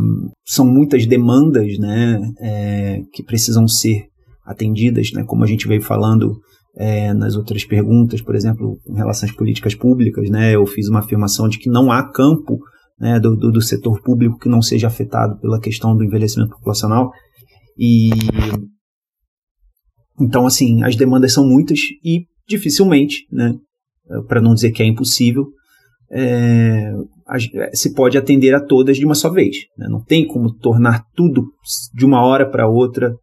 [0.46, 4.04] são muitas demandas né, é, que precisam ser
[4.46, 6.38] atendidas, né, como a gente veio falando
[6.76, 11.00] é, nas outras perguntas, por exemplo, em relação às políticas públicas, né, eu fiz uma
[11.00, 12.60] afirmação de que não há campo
[12.98, 17.10] né, do, do, do, setor público que não seja afetado pela questão do envelhecimento populacional.
[17.76, 18.10] E
[20.20, 23.54] então, assim, as demandas são muitas e dificilmente, né,
[24.28, 25.46] para não dizer que é impossível,
[26.10, 26.92] é,
[27.72, 29.56] se pode atender a todas de uma só vez.
[29.76, 29.88] Né?
[29.88, 31.46] Não tem como tornar tudo
[31.94, 33.14] de uma hora para outra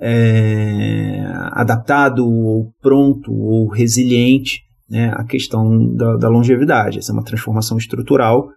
[0.00, 6.98] é, adaptado ou pronto ou resiliente né, à questão da, da longevidade.
[6.98, 8.48] Essa é uma transformação estrutural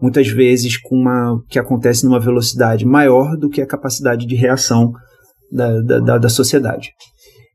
[0.00, 4.92] muitas vezes com uma que acontece numa velocidade maior do que a capacidade de reação
[5.50, 6.90] da, da, da sociedade.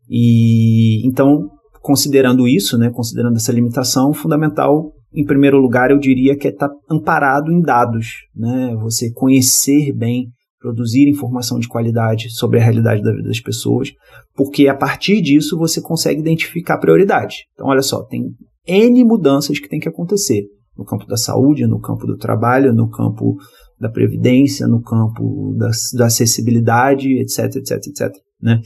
[0.10, 1.50] E então,
[1.82, 6.70] considerando isso, né, considerando essa limitação, fundamental, em primeiro lugar, eu diria que é estar
[6.70, 10.28] tá amparado em dados, né, você conhecer bem,
[10.60, 13.90] produzir informação de qualidade sobre a realidade da vida das pessoas,
[14.36, 17.38] porque a partir disso você consegue identificar prioridades.
[17.54, 18.30] Então, olha só, tem
[18.68, 20.46] N mudanças que tem que acontecer
[20.78, 23.36] no campo da saúde, no campo do trabalho, no campo
[23.80, 28.12] da previdência, no campo da, da acessibilidade, etc, etc, etc.
[28.42, 28.60] Né?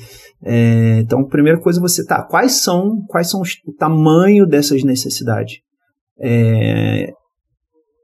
[0.44, 5.60] É, então, primeira coisa você tá, quais são, quais são os, o tamanho dessas necessidades?
[6.20, 7.12] É,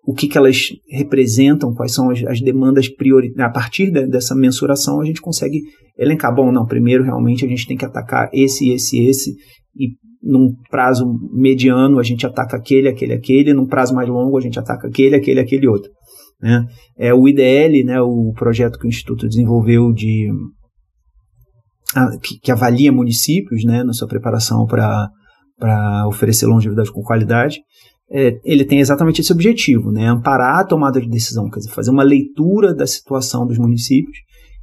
[0.06, 3.50] o que, que elas representam, quais são as, as demandas prioritárias.
[3.50, 5.62] A partir de, dessa mensuração, a gente consegue
[5.98, 6.34] elencar.
[6.34, 9.36] Bom, não, primeiro realmente a gente tem que atacar esse, esse, esse,
[9.76, 14.42] e num prazo mediano a gente ataca aquele, aquele, aquele, num prazo mais longo a
[14.42, 15.92] gente ataca aquele, aquele, aquele outro.
[16.42, 16.66] Né?
[16.98, 20.30] É o IDL, né, o projeto que o Instituto desenvolveu de
[22.22, 27.60] que, que avalia municípios né, na sua preparação para oferecer longevidade com qualidade,
[28.10, 31.92] é, ele tem exatamente esse objetivo, né, amparar a tomada de decisão, quer dizer, fazer
[31.92, 34.18] uma leitura da situação dos municípios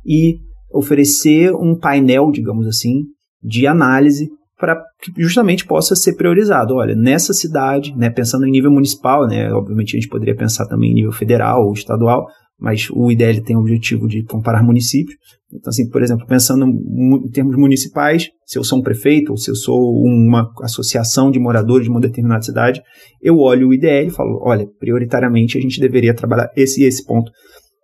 [0.04, 0.38] e
[0.70, 3.04] oferecer um painel, digamos assim,
[3.42, 6.74] de análise para que justamente possa ser priorizado.
[6.74, 10.90] Olha, nessa cidade, né, pensando em nível municipal, né, obviamente a gente poderia pensar também
[10.90, 12.26] em nível federal ou estadual,
[12.58, 15.16] mas o IDL tem o objetivo de comparar municípios.
[15.52, 19.48] Então, assim, por exemplo, pensando em termos municipais, se eu sou um prefeito ou se
[19.48, 22.82] eu sou uma associação de moradores de uma determinada cidade,
[23.22, 27.06] eu olho o IDL e falo, olha, prioritariamente a gente deveria trabalhar esse e esse
[27.06, 27.30] ponto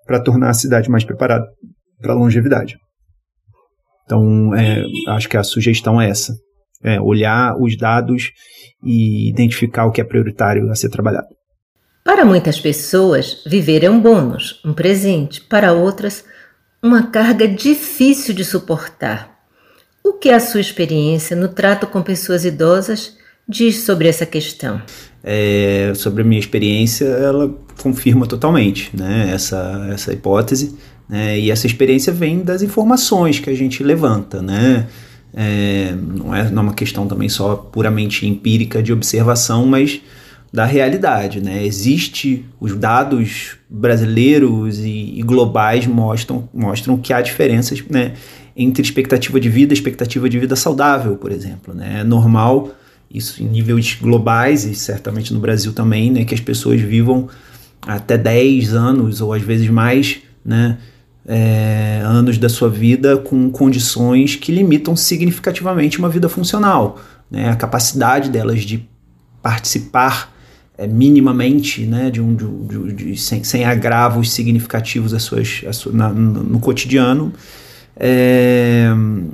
[0.04, 1.46] para tornar a cidade mais preparada
[2.00, 2.76] para longevidade.
[4.04, 6.34] Então, é, acho que a sugestão é essa.
[6.84, 8.30] É olhar os dados
[8.84, 11.28] e identificar o que é prioritário a ser trabalhado.
[12.04, 15.40] Para muitas pessoas, viver é um bônus, um presente.
[15.40, 16.22] Para outras,
[16.82, 19.34] uma carga difícil de suportar.
[20.04, 23.16] O que a sua experiência no trato com pessoas idosas
[23.48, 24.82] diz sobre essa questão?
[25.22, 27.50] É, sobre a minha experiência, ela
[27.82, 30.76] confirma totalmente né, essa, essa hipótese.
[31.08, 34.42] Né, e essa experiência vem das informações que a gente levanta.
[34.42, 34.86] Né?
[35.36, 40.00] É, não, é, não é uma questão também só puramente empírica de observação, mas
[40.54, 41.66] da realidade, né?
[41.66, 48.12] Existe os dados brasileiros e, e, globais mostram, mostram que há diferenças, né,
[48.56, 51.98] entre expectativa de vida e expectativa de vida saudável, por exemplo, né?
[52.02, 52.70] É normal
[53.12, 57.28] isso em níveis globais e certamente no Brasil também, né, que as pessoas vivam
[57.82, 60.78] até 10 anos ou às vezes mais, né,
[61.26, 67.50] é, anos da sua vida com condições que limitam significativamente uma vida funcional, né?
[67.50, 68.88] A capacidade delas de
[69.42, 70.34] participar
[70.76, 75.76] é, minimamente, né, de um, de, de, de, sem, sem agravos significativos às suas, às
[75.76, 77.32] suas, na, no, no, cotidiano,
[77.96, 78.88] é,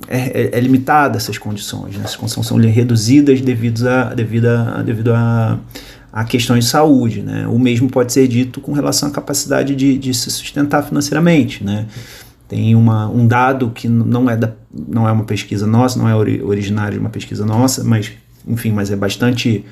[0.09, 1.97] é, é, limitada essas condições.
[1.97, 2.03] Né?
[2.05, 5.59] Essas condições são reduzidas devido a, devido a, devido a,
[6.13, 7.23] a questões de saúde.
[7.23, 7.47] Né?
[7.47, 11.65] O mesmo pode ser dito com relação à capacidade de, de se sustentar financeiramente.
[11.65, 11.87] Né?
[12.49, 16.15] Tem uma, um dado que não é, da, não é uma pesquisa nossa, não é
[16.15, 18.13] ori, originário de uma pesquisa nossa, mas
[18.47, 19.65] enfim, mas é bastante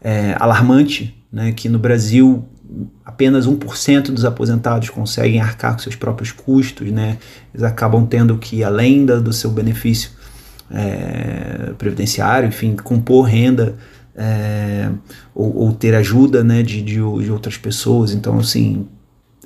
[0.00, 2.44] é, alarmante, né, que no Brasil
[3.04, 7.18] apenas 1% dos aposentados conseguem arcar com seus próprios custos, né,
[7.54, 10.10] eles acabam tendo que, além da, do seu benefício
[10.70, 13.76] é, previdenciário, enfim, compor renda
[14.18, 14.90] é,
[15.32, 17.00] ou, ou, ter ajuda né, de, de, de,
[17.30, 18.12] outras pessoas.
[18.12, 18.88] Então, assim,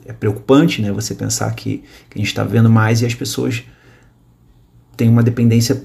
[0.06, 3.62] é preocupante né, você pensar que, que a gente está vendo mais e as pessoas
[4.96, 5.85] têm uma dependência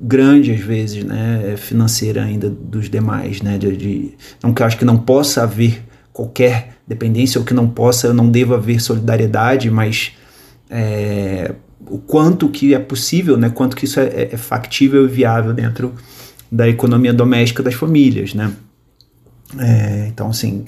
[0.00, 4.78] grande às vezes, né, financeira ainda dos demais, né, de, de, não que eu acho
[4.78, 10.12] que não possa haver qualquer dependência ou que não possa, não deva haver solidariedade, mas
[10.68, 11.54] é,
[11.86, 15.94] o quanto que é possível, né, quanto que isso é, é, factível e viável dentro
[16.50, 18.52] da economia doméstica das famílias, né.
[19.58, 20.66] É, então, assim,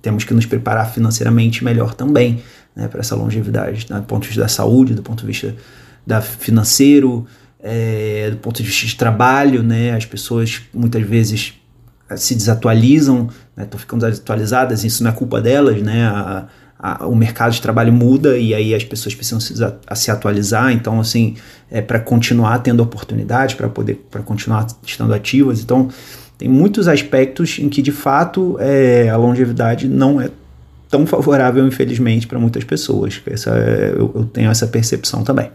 [0.00, 2.42] temos que nos preparar financeiramente melhor também,
[2.74, 5.54] né, para essa longevidade, né, do ponto de vista da saúde, do ponto de vista
[6.06, 7.26] da financeiro,
[7.62, 9.94] é, do ponto de vista de trabalho, né?
[9.94, 11.54] As pessoas muitas vezes
[12.16, 13.78] se desatualizam, estão né?
[13.78, 16.04] ficando desatualizadas, isso não é culpa delas, né?
[16.06, 16.48] A,
[16.82, 19.54] a, o mercado de trabalho muda e aí as pessoas precisam se,
[19.94, 21.36] se atualizar, então assim,
[21.70, 25.88] é para continuar tendo oportunidade, para poder para continuar estando ativas, então
[26.36, 30.28] tem muitos aspectos em que de fato é, a longevidade não é
[30.90, 33.22] tão favorável, infelizmente, para muitas pessoas.
[33.26, 35.50] Essa, é, eu, eu tenho essa percepção também.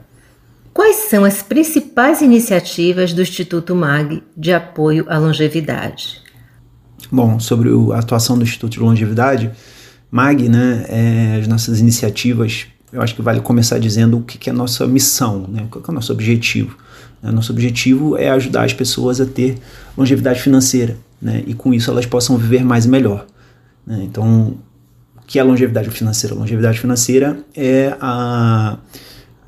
[0.74, 6.22] Quais são as principais iniciativas do Instituto MAG de apoio à longevidade?
[7.12, 9.52] Bom, sobre a atuação do Instituto de Longevidade,
[10.12, 14.54] MAG, né, é, as nossas iniciativas, eu acho que vale começar dizendo o que é
[14.54, 16.78] a nossa missão, né, qual é o nosso objetivo.
[17.22, 19.58] Né, nosso objetivo é ajudar as pessoas a ter
[19.98, 23.26] longevidade financeira, né, e com isso elas possam viver mais e melhor.
[23.86, 24.02] Né.
[24.04, 24.58] Então,
[25.18, 26.36] o que é longevidade financeira?
[26.36, 28.78] longevidade financeira é a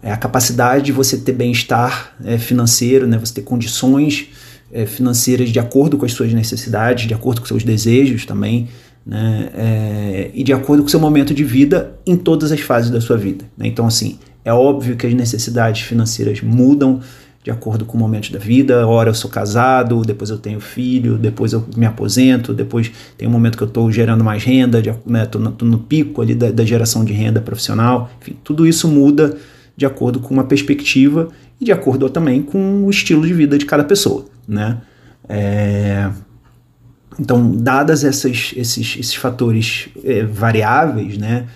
[0.02, 4.30] é a capacidade de você ter bem-estar é, financeiro, né, você ter condições
[4.72, 8.69] é, financeiras de acordo com as suas necessidades, de acordo com seus desejos também,
[9.05, 12.91] né, é, e de acordo com o seu momento de vida em todas as fases
[12.91, 13.45] da sua vida.
[13.57, 13.67] Né?
[13.67, 17.01] Então, assim, é óbvio que as necessidades financeiras mudam
[17.43, 18.85] de acordo com o momento da vida.
[18.88, 23.31] Ora eu sou casado, depois eu tenho filho, depois eu me aposento, depois tem um
[23.31, 26.65] momento que eu estou gerando mais renda, estou né, no, no, pico ali da, da
[26.65, 28.09] geração de renda profissional.
[28.21, 29.38] Enfim, tudo isso muda
[29.75, 33.65] de acordo com uma perspectiva e de acordo também com o estilo de vida de
[33.65, 34.77] cada pessoa, né?
[35.27, 36.09] É,
[37.19, 41.47] então, dadas essas, esses, esses fatores é, variáveis, né,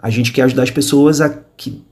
[0.00, 1.82] a gente quer ajudar as pessoas a que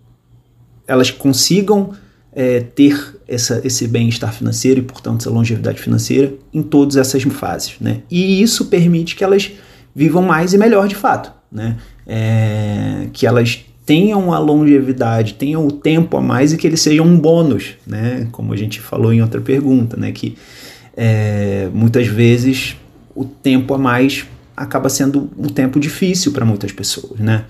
[0.86, 1.92] elas consigam
[2.32, 7.74] é, ter essa, esse bem-estar financeiro e, portanto, essa longevidade financeira em todas essas fases.
[7.80, 8.00] Né?
[8.10, 9.50] E isso permite que elas
[9.94, 11.30] vivam mais e melhor de fato.
[11.52, 11.76] Né?
[12.06, 17.02] É, que elas tenham a longevidade, tenham o tempo a mais e que ele seja
[17.02, 18.28] um bônus, né?
[18.30, 20.12] Como a gente falou em outra pergunta, né?
[20.12, 20.36] Que
[20.94, 22.76] é, muitas vezes
[23.18, 24.24] o tempo a mais
[24.56, 27.44] acaba sendo um tempo difícil para muitas pessoas, né?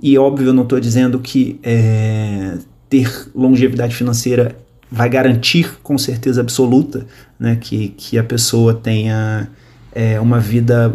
[0.00, 4.56] E óbvio, eu não estou dizendo que é, ter longevidade financeira
[4.90, 7.06] vai garantir com certeza absoluta
[7.38, 9.48] né, que, que a pessoa tenha
[9.92, 10.94] é, uma vida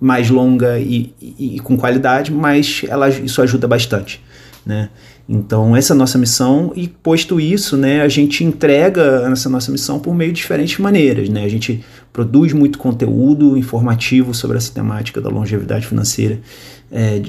[0.00, 4.20] mais longa e, e, e, com qualidade, mas ela, isso ajuda bastante.
[4.66, 4.90] Né?
[5.28, 9.72] Então, essa é a nossa missão, e posto isso, né, a gente entrega essa nossa
[9.72, 11.28] missão por meio de diferentes maneiras.
[11.28, 11.44] Né?
[11.44, 11.82] A gente
[12.14, 16.38] produz muito conteúdo informativo sobre essa temática da longevidade financeira,
[16.90, 17.20] é,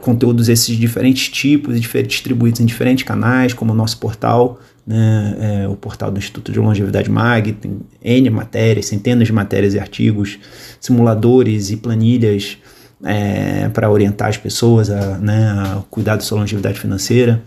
[0.00, 5.68] conteúdos esses de diferentes tipos, distribuídos em diferentes canais, como o nosso portal, né, é,
[5.68, 10.38] o portal do Instituto de Longevidade MAG, tem N matérias, centenas de matérias e artigos,
[10.80, 12.58] simuladores e planilhas
[13.02, 17.42] é, para orientar as pessoas a, né, a cuidar da sua longevidade financeira.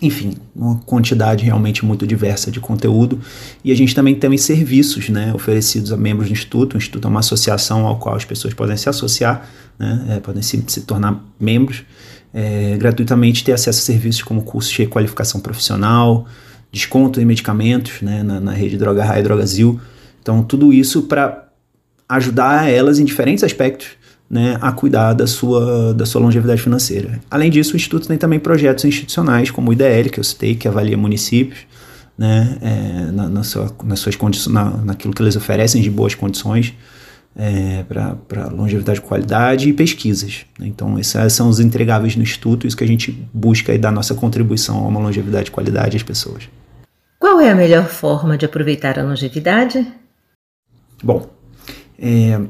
[0.00, 3.20] Enfim, uma quantidade realmente muito diversa de conteúdo.
[3.64, 6.74] E a gente também tem serviços né, oferecidos a membros do Instituto.
[6.74, 10.42] O Instituto é uma associação ao qual as pessoas podem se associar, né, é, podem
[10.42, 11.84] se, se tornar membros
[12.32, 16.26] é, gratuitamente ter acesso a serviços como cursos de qualificação profissional,
[16.70, 19.80] desconto em medicamentos né, na, na rede Droga Raia e Drogazil.
[20.22, 21.48] Então, tudo isso para
[22.08, 23.88] ajudar elas em diferentes aspectos
[24.30, 27.20] né, a cuidar da sua, da sua longevidade financeira.
[27.30, 30.68] Além disso, o Instituto tem também projetos institucionais, como o IDL, que eu citei, que
[30.68, 31.60] avalia municípios,
[32.16, 36.14] né, é, na, na sua, nas suas condições, na, naquilo que eles oferecem de boas
[36.14, 36.74] condições
[37.36, 40.44] é, para longevidade de qualidade e pesquisas.
[40.58, 40.66] Né?
[40.66, 44.14] Então, esses são os entregáveis no Instituto, isso que a gente busca e dar nossa
[44.14, 46.48] contribuição a uma longevidade de qualidade às pessoas.
[47.18, 49.86] Qual é a melhor forma de aproveitar a longevidade?
[51.02, 51.28] Bom,
[51.98, 52.40] é,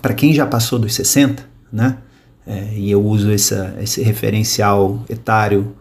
[0.00, 1.98] para quem já passou dos 60, né,
[2.46, 5.74] é, e eu uso essa, esse referencial etário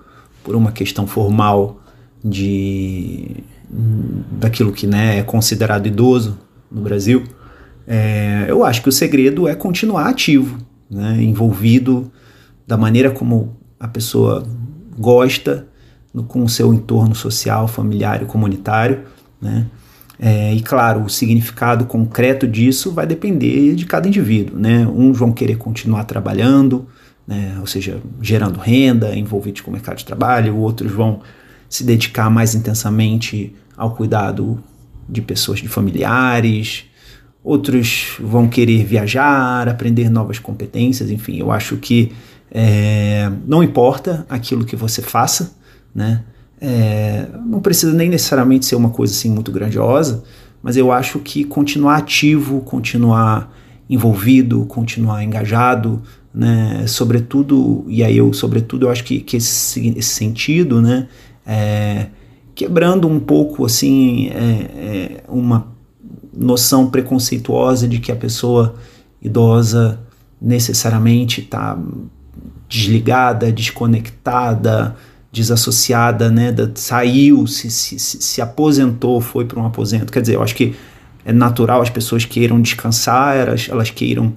[0.43, 1.79] por uma questão formal
[2.23, 6.37] de daquilo que né, é considerado idoso
[6.71, 7.23] no Brasil,
[7.87, 10.57] é, eu acho que o segredo é continuar ativo,
[10.89, 12.11] né, envolvido
[12.65, 14.45] da maneira como a pessoa
[14.97, 15.67] gosta
[16.13, 19.03] no, com o seu entorno social, familiar e comunitário,
[19.41, 19.67] né?
[20.19, 24.57] É, e claro, o significado concreto disso vai depender de cada indivíduo.
[24.57, 24.87] Né?
[24.87, 26.87] Uns vão querer continuar trabalhando,
[27.27, 27.57] né?
[27.59, 31.21] ou seja, gerando renda, envolvidos com o mercado de trabalho, outros vão
[31.69, 34.63] se dedicar mais intensamente ao cuidado
[35.07, 36.85] de pessoas, de familiares,
[37.43, 42.11] outros vão querer viajar, aprender novas competências, enfim, eu acho que
[42.49, 45.55] é, não importa aquilo que você faça,
[45.93, 46.23] né?
[46.59, 50.23] É, não precisa nem necessariamente ser uma coisa assim muito grandiosa,
[50.63, 53.53] mas eu acho que continuar ativo, continuar
[53.89, 56.01] envolvido, continuar engajado,
[56.33, 56.85] né?
[56.87, 61.07] Sobretudo, e aí eu, sobretudo, eu acho que, que esse, esse sentido, né?
[61.45, 62.07] É,
[62.55, 65.67] quebrando um pouco assim é, é uma
[66.35, 68.75] noção preconceituosa de que a pessoa
[69.21, 69.99] idosa
[70.41, 71.77] necessariamente está
[72.67, 74.95] desligada, desconectada,
[75.35, 80.11] desassociada, né, da, saiu, se, se, se aposentou, foi para um aposento.
[80.11, 80.73] Quer dizer, eu acho que
[81.25, 84.33] é natural as pessoas queiram descansar, elas, elas queiram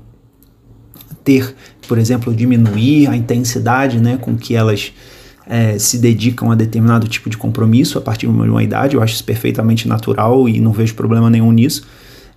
[1.22, 1.54] ter,
[1.86, 4.92] por exemplo, diminuir a intensidade né, com que elas
[5.46, 9.14] é, se dedicam a determinado tipo de compromisso a partir de uma idade, eu acho
[9.14, 11.86] isso perfeitamente natural e não vejo problema nenhum nisso.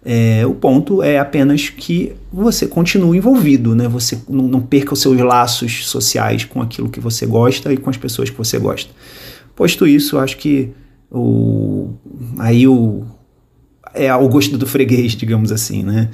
[0.03, 3.87] É, o ponto é apenas que você continue envolvido, né?
[3.87, 7.89] Você não, não, perca os seus laços sociais com aquilo que você gosta e com
[7.89, 8.91] as pessoas que você gosta.
[9.55, 10.71] Posto isso, acho que
[11.11, 11.93] o,
[12.39, 13.05] aí o,
[13.93, 16.09] é o gosto do freguês, digamos assim, né?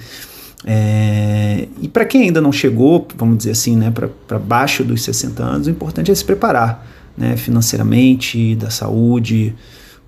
[0.66, 3.94] É, e para quem ainda não chegou, vamos dizer assim, né,
[4.28, 9.56] para baixo dos 60 anos, o importante é se preparar né, financeiramente, da saúde,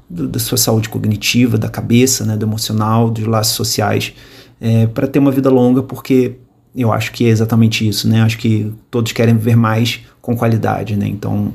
[0.10, 4.14] do, da sua saúde cognitiva, da cabeça, né, do emocional, dos laços sociais,
[4.60, 6.36] é, para ter uma vida longa, porque
[6.76, 8.22] eu acho que é exatamente isso, né?
[8.22, 11.08] Acho que todos querem viver mais com qualidade, né?
[11.08, 11.54] Então,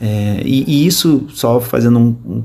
[0.00, 2.42] é, e, e, isso, só fazendo um, um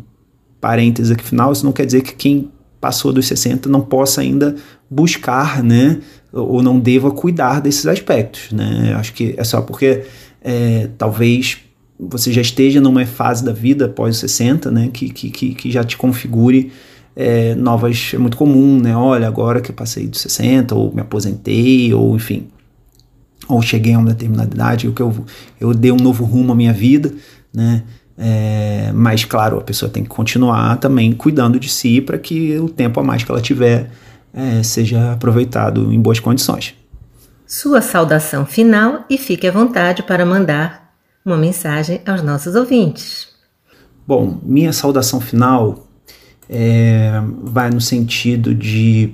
[0.60, 4.56] parênteses aqui final, isso não quer dizer que quem passou dos 60 não possa ainda
[4.90, 6.00] buscar, né,
[6.32, 8.94] ou não deva cuidar desses aspectos, né?
[8.96, 10.04] Acho que é só porque
[10.42, 11.58] é, talvez
[12.00, 15.84] você já esteja numa fase da vida após os 60, né, que, que, que já
[15.84, 16.72] te configure
[17.16, 21.02] é, novas, é muito comum, né, olha, agora que eu passei dos 60, ou me
[21.02, 22.48] aposentei, ou enfim,
[23.48, 25.26] ou cheguei a uma determinada idade, que eu,
[25.60, 27.12] eu dei um novo rumo à minha vida,
[27.54, 27.84] né,
[28.18, 32.68] é, mas, claro, a pessoa tem que continuar também cuidando de si para que o
[32.68, 33.92] tempo a mais que ela tiver
[34.34, 36.76] é, seja aproveitado em boas condições.
[37.46, 40.87] Sua saudação final e fique à vontade para mandar
[41.28, 43.28] uma mensagem aos nossos ouvintes.
[44.08, 45.88] Bom, minha saudação final
[46.50, 49.14] é, vai no sentido de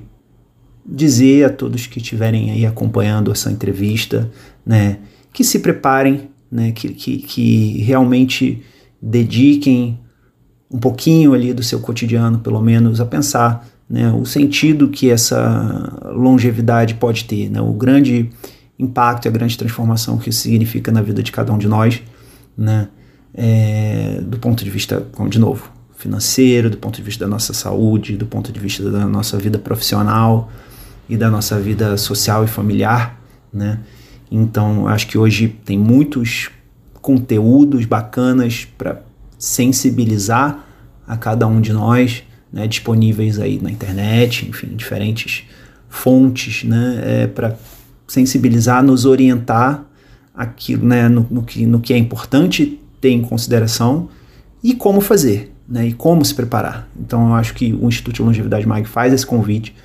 [0.85, 4.29] dizer a todos que estiverem aí acompanhando essa entrevista,
[4.63, 4.99] né,
[5.33, 8.61] que se preparem né, que, que, que realmente
[9.01, 9.99] dediquem
[10.69, 16.11] um pouquinho ali do seu cotidiano, pelo menos, a pensar né, o sentido que essa
[16.13, 18.29] longevidade pode ter, né, o grande
[18.77, 22.01] impacto e a grande transformação que isso significa na vida de cada um de nós,
[22.57, 22.87] né,
[23.33, 27.53] é, do ponto de vista, como de novo, financeiro, do ponto de vista da nossa
[27.53, 30.51] saúde, do ponto de vista da nossa vida profissional
[31.07, 33.19] e da nossa vida social e familiar,
[33.51, 33.79] né?
[34.29, 36.49] Então, acho que hoje tem muitos
[37.01, 39.03] conteúdos bacanas para
[39.37, 40.65] sensibilizar
[41.07, 45.43] a cada um de nós, né, disponíveis aí na internet, enfim, diferentes
[45.89, 47.55] fontes, né, é, para
[48.13, 49.83] sensibilizar, nos orientar
[50.35, 54.07] aquilo, né, no, no, que, no que é importante ter em consideração
[54.63, 56.87] e como fazer, né, e como se preparar.
[56.99, 59.75] Então eu acho que o Instituto de Longevidade MAG faz esse convite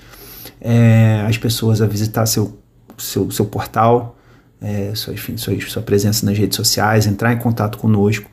[0.60, 2.58] é, às pessoas a visitar seu,
[2.98, 4.18] seu, seu portal,
[4.60, 8.30] é, sua, enfim, sua, sua presença nas redes sociais, entrar em contato conosco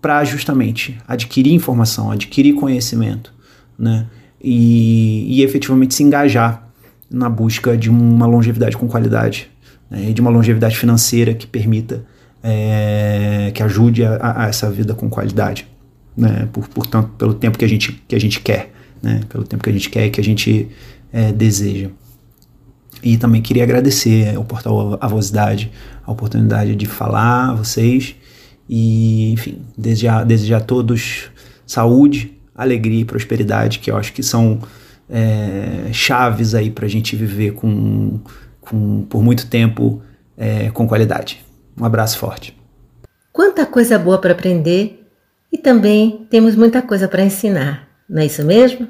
[0.00, 3.32] para justamente adquirir informação, adquirir conhecimento,
[3.78, 4.06] né,
[4.40, 6.67] e, e efetivamente se engajar
[7.10, 9.50] na busca de uma longevidade com qualidade
[9.90, 12.04] né, e de uma longevidade financeira que permita,
[12.42, 15.66] é, que ajude a, a, essa vida com qualidade
[16.18, 19.62] né, por, portanto, pelo tempo que a gente, que a gente quer, né, pelo tempo
[19.62, 20.68] que a gente quer e que a gente
[21.12, 21.90] é, deseja.
[23.00, 25.70] E também queria agradecer ao portal Avosidade
[26.04, 28.16] a oportunidade de falar a vocês
[28.68, 31.30] e, enfim, desejar, desejar a todos
[31.64, 34.58] saúde, alegria e prosperidade, que eu acho que são
[35.08, 38.20] é, chaves aí para a gente viver com,
[38.60, 40.02] com, por muito tempo
[40.36, 41.44] é, com qualidade.
[41.78, 42.56] Um abraço forte.
[43.32, 45.06] Quanta coisa boa para aprender
[45.52, 48.88] e também temos muita coisa para ensinar, não é isso mesmo?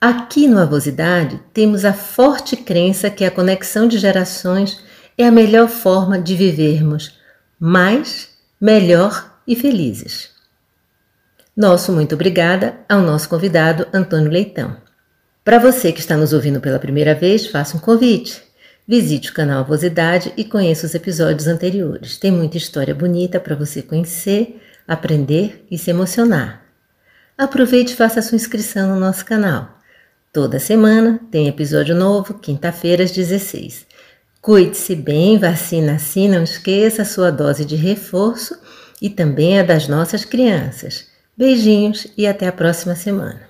[0.00, 4.82] Aqui no Avosidade temos a forte crença que a conexão de gerações
[5.16, 7.18] é a melhor forma de vivermos
[7.58, 10.30] mais, melhor e felizes.
[11.54, 14.78] Nosso muito obrigada ao nosso convidado Antônio Leitão.
[15.50, 18.40] Para você que está nos ouvindo pela primeira vez, faça um convite.
[18.86, 22.18] Visite o canal Avosidade e conheça os episódios anteriores.
[22.18, 26.62] Tem muita história bonita para você conhecer aprender e se emocionar.
[27.36, 29.76] Aproveite e faça sua inscrição no nosso canal.
[30.32, 33.86] Toda semana tem episódio novo, quinta-feira às 16.
[34.40, 38.56] Cuide-se bem, vacina assim, não esqueça a sua dose de reforço
[39.02, 41.08] e também a das nossas crianças.
[41.36, 43.49] Beijinhos e até a próxima semana.